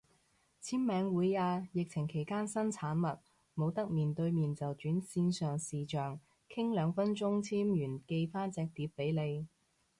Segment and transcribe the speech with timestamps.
[0.63, 3.19] 簽名會啊，疫情期間新產物，
[3.55, 9.47] 冇得面對面就轉線上視象，傾兩分鐘簽完寄返隻碟俾你